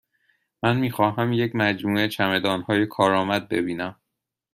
[0.63, 4.01] من می خواهم یک مجموعه چمدانهای کارآمد ببینم.